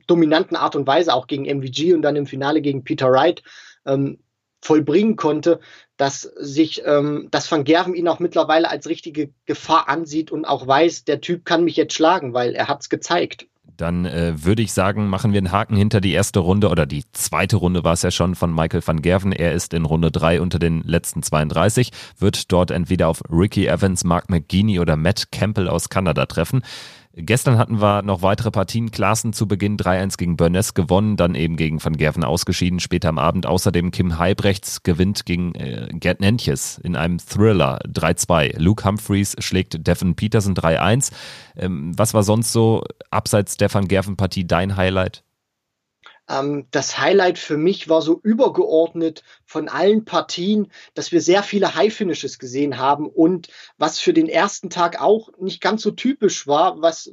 dominanten 0.07 0.57
Art 0.57 0.75
und 0.75 0.87
Weise 0.87 1.13
auch 1.13 1.27
gegen 1.27 1.45
MVG 1.45 1.93
und 1.93 2.01
dann 2.01 2.15
im 2.15 2.25
Finale 2.25 2.61
gegen 2.61 2.83
Peter 2.83 3.11
Wright 3.11 3.43
ähm, 3.85 4.19
vollbringen 4.61 5.15
konnte, 5.15 5.59
dass 5.97 6.21
sich, 6.21 6.83
ähm, 6.85 7.27
dass 7.31 7.51
Van 7.51 7.63
Gerven 7.63 7.95
ihn 7.95 8.07
auch 8.07 8.19
mittlerweile 8.19 8.69
als 8.69 8.87
richtige 8.87 9.31
Gefahr 9.45 9.89
ansieht 9.89 10.31
und 10.31 10.45
auch 10.45 10.65
weiß, 10.65 11.05
der 11.05 11.21
Typ 11.21 11.45
kann 11.45 11.63
mich 11.63 11.75
jetzt 11.75 11.93
schlagen, 11.93 12.33
weil 12.33 12.53
er 12.53 12.67
hat's 12.67 12.89
gezeigt. 12.89 13.47
Dann 13.77 14.05
äh, 14.05 14.43
würde 14.43 14.61
ich 14.61 14.73
sagen, 14.73 15.07
machen 15.07 15.33
wir 15.33 15.39
einen 15.39 15.51
Haken 15.51 15.75
hinter 15.75 16.01
die 16.01 16.11
erste 16.11 16.39
Runde 16.39 16.69
oder 16.69 16.85
die 16.85 17.03
zweite 17.13 17.55
Runde 17.55 17.83
war 17.83 17.93
es 17.93 18.03
ja 18.03 18.11
schon 18.11 18.35
von 18.35 18.53
Michael 18.53 18.85
van 18.85 19.01
Gerven. 19.01 19.31
Er 19.31 19.53
ist 19.53 19.73
in 19.73 19.85
Runde 19.85 20.11
3 20.11 20.39
unter 20.41 20.59
den 20.59 20.83
letzten 20.83 21.23
32, 21.23 21.91
wird 22.19 22.51
dort 22.51 22.69
entweder 22.69 23.07
auf 23.07 23.23
Ricky 23.31 23.65
Evans, 23.65 24.03
Mark 24.03 24.29
McGeaney 24.29 24.79
oder 24.79 24.97
Matt 24.97 25.31
Campbell 25.31 25.67
aus 25.67 25.89
Kanada 25.89 26.27
treffen. 26.27 26.61
Gestern 27.13 27.57
hatten 27.57 27.81
wir 27.81 28.03
noch 28.03 28.21
weitere 28.21 28.51
Partien. 28.51 28.89
Klaassen 28.89 29.33
zu 29.33 29.45
Beginn 29.45 29.77
3-1 29.77 30.17
gegen 30.17 30.37
Burness 30.37 30.73
gewonnen, 30.73 31.17
dann 31.17 31.35
eben 31.35 31.57
gegen 31.57 31.83
Van 31.83 31.97
Gerven 31.97 32.23
ausgeschieden. 32.23 32.79
Später 32.79 33.09
am 33.09 33.17
Abend 33.17 33.45
außerdem 33.45 33.91
Kim 33.91 34.17
Heibrechts 34.17 34.83
gewinnt 34.83 35.25
gegen 35.25 35.53
äh, 35.55 35.89
Gerd 35.91 36.21
Nentjes 36.21 36.77
in 36.77 36.95
einem 36.95 37.17
Thriller 37.19 37.79
3-2. 37.85 38.57
Luke 38.57 38.85
Humphreys 38.85 39.35
schlägt 39.39 39.85
Devin 39.85 40.15
Peterson 40.15 40.55
3-1. 40.55 41.11
Ähm, 41.57 41.91
was 41.97 42.13
war 42.13 42.23
sonst 42.23 42.53
so 42.53 42.83
abseits 43.09 43.57
der 43.57 43.73
Van 43.73 43.89
Gerven-Partie 43.89 44.47
dein 44.47 44.77
Highlight? 44.77 45.23
Ähm, 46.31 46.67
das 46.71 46.97
Highlight 46.97 47.37
für 47.37 47.57
mich 47.57 47.89
war 47.89 48.01
so 48.01 48.19
übergeordnet 48.23 49.23
von 49.45 49.67
allen 49.69 50.05
Partien, 50.05 50.71
dass 50.93 51.11
wir 51.11 51.21
sehr 51.21 51.43
viele 51.43 51.75
High 51.75 51.93
Finishes 51.93 52.39
gesehen 52.39 52.77
haben 52.77 53.07
und 53.07 53.49
was 53.77 53.99
für 53.99 54.13
den 54.13 54.29
ersten 54.29 54.69
Tag 54.69 55.01
auch 55.01 55.29
nicht 55.39 55.61
ganz 55.61 55.81
so 55.81 55.91
typisch 55.91 56.47
war, 56.47 56.81
was 56.81 57.11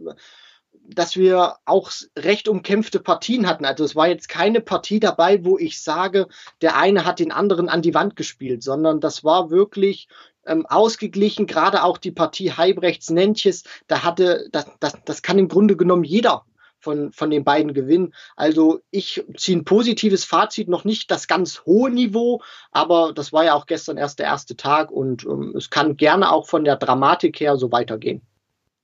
dass 0.90 1.16
wir 1.16 1.56
auch 1.66 1.90
recht 2.16 2.48
umkämpfte 2.48 2.98
Partien 3.00 3.46
hatten. 3.46 3.66
Also 3.66 3.84
es 3.84 3.94
war 3.94 4.08
jetzt 4.08 4.30
keine 4.30 4.62
Partie 4.62 5.00
dabei, 5.00 5.44
wo 5.44 5.58
ich 5.58 5.82
sage, 5.82 6.28
der 6.62 6.76
eine 6.76 7.04
hat 7.04 7.18
den 7.18 7.30
anderen 7.30 7.68
an 7.68 7.82
die 7.82 7.92
Wand 7.92 8.16
gespielt, 8.16 8.62
sondern 8.62 8.98
das 8.98 9.22
war 9.22 9.50
wirklich 9.50 10.08
ähm, 10.46 10.64
ausgeglichen. 10.64 11.46
Gerade 11.46 11.84
auch 11.84 11.98
die 11.98 12.10
Partie 12.10 12.52
Heibrechts-Nentjes, 12.52 13.64
da 13.86 14.02
hatte, 14.02 14.48
das, 14.50 14.66
das, 14.80 14.94
das 15.04 15.20
kann 15.20 15.38
im 15.38 15.48
Grunde 15.48 15.76
genommen 15.76 16.04
jeder 16.04 16.46
von, 16.80 17.12
von 17.12 17.30
den 17.30 17.44
beiden 17.44 17.74
gewinnen. 17.74 18.14
Also 18.36 18.80
ich 18.90 19.24
ziehe 19.36 19.58
ein 19.58 19.64
positives 19.64 20.24
Fazit, 20.24 20.68
noch 20.68 20.84
nicht 20.84 21.10
das 21.10 21.26
ganz 21.26 21.62
hohe 21.66 21.90
Niveau, 21.90 22.42
aber 22.70 23.12
das 23.12 23.32
war 23.32 23.44
ja 23.44 23.54
auch 23.54 23.66
gestern 23.66 23.96
erst 23.96 24.18
der 24.18 24.26
erste 24.26 24.56
Tag 24.56 24.90
und 24.90 25.24
ähm, 25.24 25.54
es 25.56 25.70
kann 25.70 25.96
gerne 25.96 26.30
auch 26.30 26.46
von 26.46 26.64
der 26.64 26.76
Dramatik 26.76 27.40
her 27.40 27.56
so 27.56 27.72
weitergehen. 27.72 28.22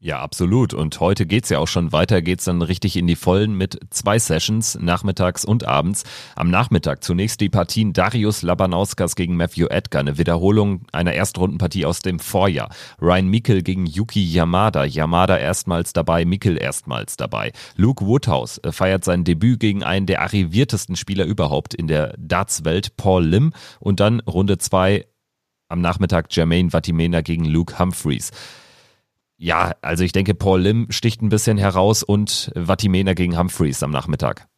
Ja, 0.04 0.20
absolut. 0.20 0.74
Und 0.74 1.00
heute 1.00 1.24
geht's 1.24 1.48
ja 1.48 1.58
auch 1.58 1.66
schon 1.66 1.90
weiter, 1.90 2.20
geht's 2.20 2.44
dann 2.44 2.60
richtig 2.60 2.98
in 2.98 3.06
die 3.06 3.16
Vollen 3.16 3.56
mit 3.56 3.80
zwei 3.88 4.18
Sessions, 4.18 4.76
nachmittags 4.78 5.46
und 5.46 5.66
abends. 5.66 6.04
Am 6.36 6.50
Nachmittag 6.50 7.02
zunächst 7.02 7.40
die 7.40 7.48
Partien 7.48 7.94
Darius 7.94 8.42
Labanauskas 8.42 9.16
gegen 9.16 9.34
Matthew 9.34 9.68
Edgar, 9.68 10.00
eine 10.00 10.18
Wiederholung 10.18 10.82
einer 10.92 11.14
Erstrundenpartie 11.14 11.86
aus 11.86 12.00
dem 12.00 12.18
Vorjahr. 12.18 12.68
Ryan 13.00 13.28
Mikkel 13.28 13.62
gegen 13.62 13.86
Yuki 13.86 14.22
Yamada, 14.22 14.84
Yamada 14.84 15.38
erstmals 15.38 15.94
dabei, 15.94 16.26
Mikkel 16.26 16.60
erstmals 16.60 17.16
dabei. 17.16 17.52
Luke 17.76 18.04
Woodhouse 18.04 18.58
äh, 18.58 18.72
feiert 18.72 19.04
sein 19.04 19.24
Debüt 19.24 19.58
gegen 19.58 19.82
einen 19.84 20.04
der 20.04 20.20
arriviertesten 20.20 20.96
Spieler 20.96 21.24
überhaupt 21.24 21.72
in 21.72 21.86
der 21.86 22.14
Dartswelt, 22.18 22.98
Paul 22.98 23.24
Lim. 23.24 23.54
Und 23.80 24.00
dann 24.00 24.20
Runde 24.20 24.58
zwei 24.58 25.06
am 25.70 25.80
Nachmittag 25.80 26.26
Jermaine 26.28 26.68
Vatimena 26.68 27.22
gegen 27.22 27.46
Luke 27.46 27.78
Humphreys. 27.78 28.32
Ja, 29.44 29.72
also 29.82 30.04
ich 30.04 30.12
denke, 30.12 30.32
Paul 30.32 30.62
Lim 30.62 30.86
sticht 30.88 31.20
ein 31.20 31.28
bisschen 31.28 31.58
heraus 31.58 32.02
und 32.02 32.50
Vatimena 32.54 33.12
gegen 33.12 33.38
Humphreys 33.38 33.82
am 33.82 33.90
Nachmittag. 33.90 34.48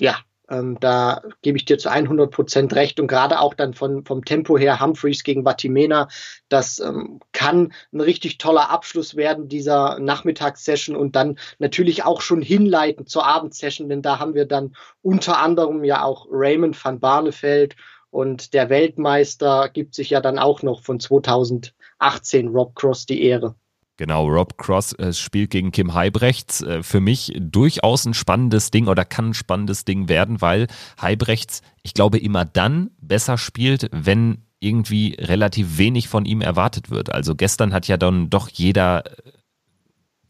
Ja, 0.00 0.16
ähm, 0.48 0.76
da 0.80 1.22
gebe 1.42 1.56
ich 1.56 1.66
dir 1.66 1.78
zu 1.78 1.88
100 1.88 2.28
Prozent 2.28 2.74
recht 2.74 2.98
und 2.98 3.06
gerade 3.06 3.38
auch 3.38 3.54
dann 3.54 3.74
von, 3.74 4.04
vom 4.04 4.24
Tempo 4.24 4.58
her 4.58 4.80
Humphreys 4.80 5.22
gegen 5.22 5.44
Vatimena, 5.44 6.08
das 6.48 6.80
ähm, 6.80 7.20
kann 7.30 7.72
ein 7.92 8.00
richtig 8.00 8.38
toller 8.38 8.70
Abschluss 8.70 9.14
werden 9.14 9.48
dieser 9.48 10.00
Nachmittagssession 10.00 10.96
und 10.96 11.14
dann 11.14 11.38
natürlich 11.60 12.02
auch 12.02 12.20
schon 12.20 12.42
hinleiten 12.42 13.06
zur 13.06 13.24
Abendsession, 13.24 13.88
denn 13.88 14.02
da 14.02 14.18
haben 14.18 14.34
wir 14.34 14.46
dann 14.46 14.74
unter 15.00 15.38
anderem 15.38 15.84
ja 15.84 16.02
auch 16.02 16.26
Raymond 16.28 16.84
van 16.84 16.98
Barneveld 16.98 17.76
und 18.10 18.52
der 18.52 18.68
Weltmeister 18.68 19.68
gibt 19.68 19.94
sich 19.94 20.10
ja 20.10 20.20
dann 20.20 20.40
auch 20.40 20.64
noch 20.64 20.82
von 20.82 20.98
2018 20.98 22.48
Rob 22.48 22.74
Cross 22.74 23.06
die 23.06 23.22
Ehre. 23.22 23.54
Genau, 23.98 24.28
Rob 24.28 24.56
Cross 24.58 24.92
äh, 24.94 25.12
spielt 25.12 25.50
gegen 25.50 25.72
Kim 25.72 25.92
Heibrechts. 25.92 26.62
Äh, 26.62 26.84
für 26.84 27.00
mich 27.00 27.32
durchaus 27.36 28.06
ein 28.06 28.14
spannendes 28.14 28.70
Ding 28.70 28.86
oder 28.86 29.04
kann 29.04 29.30
ein 29.30 29.34
spannendes 29.34 29.84
Ding 29.84 30.08
werden, 30.08 30.40
weil 30.40 30.68
Heibrechts, 31.02 31.62
ich 31.82 31.94
glaube, 31.94 32.18
immer 32.18 32.44
dann 32.44 32.90
besser 33.00 33.36
spielt, 33.36 33.90
wenn 33.92 34.44
irgendwie 34.60 35.16
relativ 35.18 35.78
wenig 35.78 36.08
von 36.08 36.26
ihm 36.26 36.40
erwartet 36.40 36.90
wird. 36.90 37.12
Also 37.12 37.34
gestern 37.34 37.72
hat 37.72 37.88
ja 37.88 37.96
dann 37.96 38.30
doch 38.30 38.48
jeder 38.48 39.04
äh, 39.04 39.32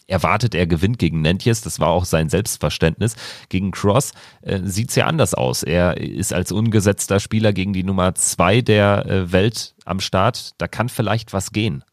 erwartet, 0.07 0.55
er 0.55 0.67
gewinnt 0.67 0.99
gegen 0.99 1.21
Nentjes. 1.21 1.61
Das 1.61 1.79
war 1.79 1.89
auch 1.89 2.07
sein 2.07 2.31
Selbstverständnis. 2.31 3.17
Gegen 3.51 3.71
Cross 3.71 4.13
äh, 4.41 4.61
sieht's 4.65 4.95
ja 4.95 5.07
anders 5.07 5.35
aus. 5.35 5.63
Er 5.63 5.99
ist 5.99 6.33
als 6.33 6.53
ungesetzter 6.53 7.21
Spieler 7.21 7.53
gegen 7.53 7.75
die 7.75 7.85
Nummer 7.85 8.15
zwei 8.15 8.63
der 8.63 9.05
äh, 9.05 9.31
Welt 9.31 9.75
am 9.85 10.01
Start. 10.01 10.53
Da 10.57 10.69
kann 10.69 10.89
vielleicht 10.89 11.35
was 11.35 11.53
gehen. 11.53 11.85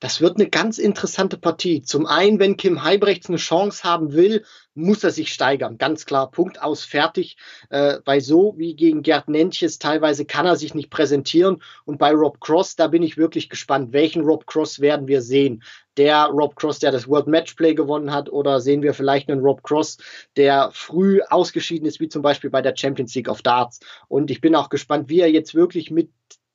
Das 0.00 0.20
wird 0.20 0.36
eine 0.36 0.48
ganz 0.48 0.78
interessante 0.78 1.36
Partie. 1.38 1.82
Zum 1.82 2.06
einen, 2.06 2.38
wenn 2.38 2.56
Kim 2.56 2.84
Heibrechts 2.84 3.28
eine 3.28 3.38
Chance 3.38 3.82
haben 3.82 4.12
will, 4.12 4.44
muss 4.74 5.02
er 5.02 5.10
sich 5.10 5.32
steigern. 5.32 5.76
Ganz 5.76 6.06
klar, 6.06 6.30
Punkt 6.30 6.62
aus, 6.62 6.84
fertig. 6.84 7.36
Äh, 7.68 7.98
weil 8.04 8.20
so 8.20 8.54
wie 8.56 8.76
gegen 8.76 9.02
Gerd 9.02 9.28
Nentjes 9.28 9.80
teilweise 9.80 10.24
kann 10.24 10.46
er 10.46 10.54
sich 10.54 10.72
nicht 10.72 10.90
präsentieren. 10.90 11.62
Und 11.84 11.98
bei 11.98 12.12
Rob 12.12 12.40
Cross, 12.40 12.76
da 12.76 12.86
bin 12.86 13.02
ich 13.02 13.16
wirklich 13.16 13.48
gespannt. 13.48 13.92
Welchen 13.92 14.22
Rob 14.22 14.46
Cross 14.46 14.78
werden 14.78 15.08
wir 15.08 15.20
sehen? 15.20 15.64
Der 15.96 16.26
Rob 16.26 16.54
Cross, 16.54 16.78
der 16.78 16.92
das 16.92 17.08
World 17.08 17.26
Matchplay 17.26 17.74
gewonnen 17.74 18.12
hat, 18.12 18.30
oder 18.30 18.60
sehen 18.60 18.82
wir 18.82 18.94
vielleicht 18.94 19.28
einen 19.28 19.40
Rob 19.40 19.64
Cross, 19.64 19.98
der 20.36 20.70
früh 20.72 21.20
ausgeschieden 21.28 21.88
ist, 21.88 21.98
wie 21.98 22.08
zum 22.08 22.22
Beispiel 22.22 22.50
bei 22.50 22.62
der 22.62 22.76
Champions 22.76 23.16
League 23.16 23.28
of 23.28 23.42
Darts. 23.42 23.80
Und 24.06 24.30
ich 24.30 24.40
bin 24.40 24.54
auch 24.54 24.68
gespannt, 24.68 25.08
wie 25.08 25.18
er 25.18 25.30
jetzt 25.30 25.56
wirklich 25.56 25.90
mit 25.90 26.10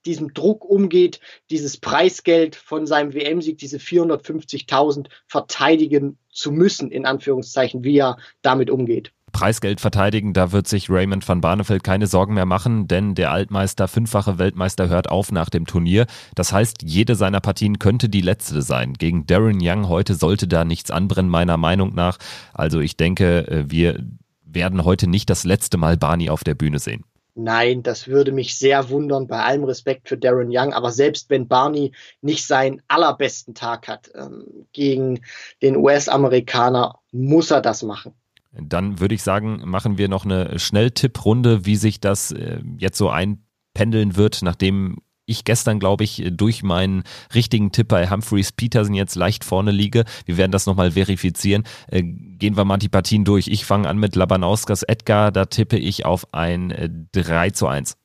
diesem 0.06 0.34
Druck 0.34 0.66
umgeht, 0.66 1.20
dieses 1.50 1.78
Preisgeld 1.78 2.56
von 2.56 2.86
seinem 2.86 3.14
WM-Sieg, 3.14 3.58
diese 3.58 3.78
450.000 3.78 5.08
verteidigen 5.28 6.18
zu 6.32 6.52
müssen, 6.52 6.92
in 6.92 7.06
Anführungszeichen, 7.06 7.84
wie 7.84 7.98
er 7.98 8.18
damit 8.42 8.70
umgeht. 8.70 9.12
Preisgeld 9.34 9.82
verteidigen, 9.82 10.34
da 10.34 10.52
wird 10.52 10.68
sich 10.68 10.90
Raymond 10.90 11.28
van 11.28 11.42
Barneveld 11.42 11.84
keine 11.84 12.08
Sorgen 12.08 12.36
mehr 12.36 12.46
machen, 12.46 12.88
denn 12.88 13.16
der 13.16 13.32
Altmeister, 13.32 13.88
fünffache 13.88 14.38
Weltmeister 14.38 14.90
hört 14.90 15.10
auf 15.10 15.32
nach 15.32 15.50
dem 15.50 15.66
Turnier. 15.66 16.06
Das 16.36 16.54
heißt, 16.54 16.84
jede 16.84 17.16
seiner 17.16 17.42
Partien 17.42 17.80
könnte 17.80 18.10
die 18.10 18.22
letzte 18.22 18.62
sein. 18.62 18.94
Gegen 18.94 19.26
Darren 19.26 19.58
Young 19.60 19.90
heute 19.90 20.14
sollte 20.14 20.48
da 20.48 20.64
nichts 20.64 20.92
anbrennen, 20.92 21.32
meiner 21.32 21.58
Meinung 21.58 21.96
nach. 21.96 22.20
Also 22.54 22.80
ich 22.80 22.96
denke, 22.96 23.48
äh, 23.48 23.66
wir 23.68 24.06
werden 24.46 24.86
heute 24.86 25.08
nicht 25.08 25.30
das 25.32 25.44
letzte 25.44 25.78
Mal 25.78 25.98
Barney 25.98 26.30
auf 26.30 26.44
der 26.44 26.54
Bühne 26.54 26.78
sehen. 26.78 27.04
Nein, 27.36 27.82
das 27.82 28.08
würde 28.08 28.32
mich 28.32 28.58
sehr 28.58 28.90
wundern, 28.90 29.28
bei 29.28 29.42
allem 29.42 29.64
Respekt 29.64 30.08
für 30.08 30.18
Darren 30.18 30.50
Young. 30.52 30.74
Aber 30.74 30.92
selbst 30.92 31.30
wenn 31.30 31.48
Barney 31.48 31.92
nicht 32.22 32.46
seinen 32.46 32.82
allerbesten 32.88 33.56
Tag 33.56 33.88
hat 33.88 34.12
ähm, 34.14 34.68
gegen 34.72 35.22
den 35.62 35.76
US-Amerikaner, 35.78 37.00
muss 37.12 37.50
er 37.50 37.62
das 37.62 37.82
machen. 37.82 38.14
Dann 38.52 39.00
würde 39.00 39.16
ich 39.16 39.24
sagen, 39.24 39.62
machen 39.66 39.98
wir 39.98 40.10
noch 40.10 40.26
eine 40.26 40.60
Schnelltipprunde, 40.60 41.66
wie 41.66 41.76
sich 41.76 42.00
das 42.00 42.32
äh, 42.32 42.62
jetzt 42.78 43.00
so 43.00 43.10
einpendeln 43.10 44.16
wird, 44.16 44.44
nachdem 44.44 45.00
ich 45.26 45.46
gestern, 45.46 45.80
glaube 45.80 46.04
ich, 46.04 46.24
durch 46.32 46.64
meinen 46.64 47.04
richtigen 47.34 47.72
Tipp 47.72 47.88
bei 47.88 48.10
Humphreys 48.10 48.52
Peterson 48.52 48.94
jetzt 48.94 49.16
leicht 49.16 49.44
vorne 49.44 49.72
liege. 49.72 50.04
Wir 50.26 50.38
werden 50.38 50.52
das 50.52 50.66
nochmal 50.66 50.92
verifizieren. 50.92 51.64
Äh, 51.88 52.04
gehen 52.04 52.58
wir 52.58 52.66
mal 52.66 52.78
die 52.78 52.90
Partien 52.90 53.26
durch. 53.26 53.48
Ich 53.48 53.66
fange 53.66 53.88
an 53.88 53.98
mit 53.98 54.16
Labanauskas 54.16 54.84
Edgar. 54.84 55.32
Da 55.32 55.46
tippe 55.46 55.78
ich 55.78 56.06
auf 56.06 56.34
ein 56.34 56.72
äh, 56.72 56.90
3 57.14 57.52
zu 57.52 57.68
1. 57.68 57.98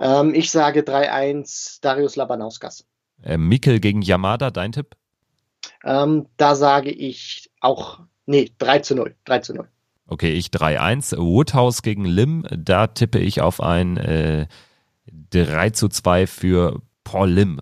Ähm, 0.00 0.34
ich 0.34 0.50
sage 0.50 0.80
3-1 0.80 1.78
Darius 1.80 2.16
Labanauskas. 2.16 2.84
Äh, 3.22 3.36
Mikkel 3.36 3.80
gegen 3.80 4.02
Yamada, 4.02 4.50
dein 4.50 4.72
Tipp? 4.72 4.96
Ähm, 5.84 6.26
da 6.36 6.54
sage 6.54 6.90
ich 6.90 7.50
auch, 7.60 8.00
nee, 8.26 8.50
3 8.58 8.80
zu 8.80 8.94
0. 8.94 9.14
3 9.24 9.38
zu 9.40 9.54
0. 9.54 9.68
Okay, 10.06 10.32
ich 10.32 10.48
3-1. 10.48 11.16
Woodhouse 11.16 11.82
gegen 11.82 12.04
Lim, 12.04 12.46
da 12.50 12.88
tippe 12.88 13.18
ich 13.18 13.40
auf 13.40 13.60
ein 13.60 13.96
äh, 13.96 14.46
3 15.30 15.70
zu 15.70 15.88
2 15.88 16.26
für 16.26 16.82
Paul 17.04 17.30
Lim. 17.30 17.60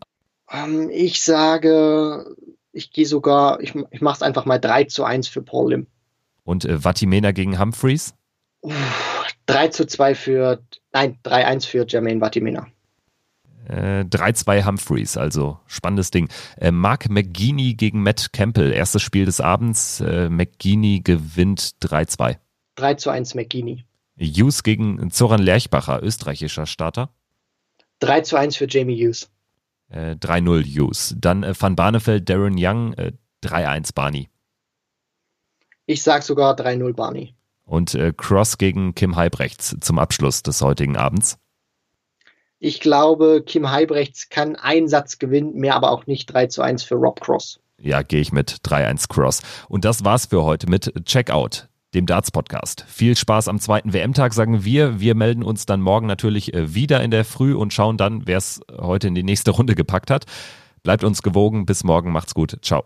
Ähm, 0.50 0.90
ich 0.90 1.22
sage, 1.22 2.36
ich 2.72 2.92
gehe 2.92 3.06
sogar, 3.06 3.60
ich, 3.60 3.74
ich 3.90 4.00
mache 4.00 4.16
es 4.16 4.22
einfach 4.22 4.44
mal 4.44 4.58
3 4.58 4.84
zu 4.84 5.04
1 5.04 5.28
für 5.28 5.42
Paul 5.42 5.70
Lim. 5.70 5.86
Und 6.44 6.64
äh, 6.64 6.82
Vatimena 6.84 7.32
gegen 7.32 7.58
Humphreys? 7.58 8.14
3 9.46 9.68
zu 9.68 9.86
2 9.86 10.14
für, 10.14 10.62
nein, 10.92 11.18
3-1 11.24 11.66
für 11.66 11.86
Jermaine 11.86 12.20
Vatimena. 12.20 12.66
Äh, 13.68 14.04
3-2 14.04 14.64
Humphreys, 14.64 15.16
also 15.16 15.60
spannendes 15.66 16.10
Ding. 16.10 16.28
Äh, 16.56 16.72
Mark 16.72 17.08
McGeaney 17.08 17.74
gegen 17.74 18.02
Matt 18.02 18.32
Campbell, 18.32 18.72
erstes 18.72 19.02
Spiel 19.02 19.26
des 19.26 19.40
Abends. 19.40 20.00
Äh, 20.00 20.28
McGeaney 20.28 21.00
gewinnt 21.04 21.76
3-2. 21.82 22.38
3 22.76 22.94
zu 22.94 23.10
1 23.10 23.34
McGeaney. 23.34 23.84
Hughes 24.18 24.62
gegen 24.62 25.10
Zoran 25.10 25.40
Lerchbacher, 25.40 26.02
österreichischer 26.02 26.66
Starter. 26.66 27.10
3 28.00 28.22
zu 28.22 28.36
1 28.36 28.56
für 28.56 28.66
Jamie 28.68 28.96
Hughes. 28.96 29.30
Äh, 29.88 30.16
3-0 30.16 30.64
Hughes. 30.64 31.14
Dann 31.18 31.42
äh, 31.42 31.54
Van 31.58 31.76
Barneveld, 31.76 32.28
Darren 32.28 32.56
Young, 32.56 32.92
äh, 32.94 33.12
3-1 33.44 33.94
Barney. 33.94 34.28
Ich 35.86 36.02
sag 36.02 36.22
sogar 36.22 36.54
3-0 36.54 36.92
Barney. 36.94 37.34
Und 37.64 37.94
äh, 37.94 38.12
Cross 38.16 38.58
gegen 38.58 38.94
Kim 38.94 39.16
Heibrechts 39.16 39.76
zum 39.80 39.98
Abschluss 39.98 40.42
des 40.42 40.60
heutigen 40.60 40.96
Abends. 40.96 41.38
Ich 42.58 42.80
glaube, 42.80 43.42
Kim 43.44 43.70
Heibrechts 43.70 44.28
kann 44.28 44.56
einen 44.56 44.88
Satz 44.88 45.18
gewinnen, 45.18 45.54
mehr 45.54 45.74
aber 45.74 45.90
auch 45.90 46.06
nicht 46.06 46.26
3 46.26 46.46
zu 46.48 46.62
1 46.62 46.82
für 46.82 46.96
Rob 46.96 47.20
Cross. 47.20 47.60
Ja, 47.80 48.02
gehe 48.02 48.20
ich 48.20 48.32
mit 48.32 48.58
3-1 48.64 49.08
Cross. 49.08 49.40
Und 49.68 49.86
das 49.86 50.04
war's 50.04 50.26
für 50.26 50.44
heute 50.44 50.68
mit 50.68 50.92
Checkout 51.06 51.69
dem 51.94 52.06
Darts 52.06 52.30
Podcast. 52.30 52.84
Viel 52.88 53.16
Spaß 53.16 53.48
am 53.48 53.58
zweiten 53.58 53.92
WM-Tag, 53.92 54.32
sagen 54.32 54.64
wir. 54.64 55.00
Wir 55.00 55.14
melden 55.14 55.42
uns 55.42 55.66
dann 55.66 55.80
morgen 55.80 56.06
natürlich 56.06 56.54
äh, 56.54 56.74
wieder 56.74 57.02
in 57.02 57.10
der 57.10 57.24
Früh 57.24 57.54
und 57.54 57.72
schauen 57.72 57.96
dann, 57.96 58.26
wer 58.26 58.38
es 58.38 58.60
heute 58.78 59.08
in 59.08 59.14
die 59.14 59.22
nächste 59.22 59.50
Runde 59.50 59.74
gepackt 59.74 60.10
hat. 60.10 60.26
Bleibt 60.82 61.04
uns 61.04 61.22
gewogen. 61.22 61.66
Bis 61.66 61.84
morgen. 61.84 62.12
Macht's 62.12 62.34
gut. 62.34 62.58
Ciao. 62.62 62.84